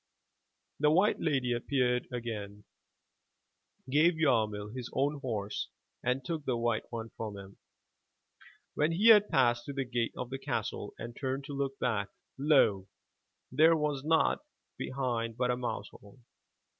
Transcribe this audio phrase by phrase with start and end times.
[0.79, 2.63] The white lady appeared again,
[3.87, 5.69] gave Yarmil his own horse
[6.03, 7.59] and took the white one from him.
[8.73, 12.07] When he had passed through the gate of the castle and turned to look back,
[12.39, 12.87] lo!
[13.51, 14.39] there was naught
[14.75, 16.17] behind but a mousehole.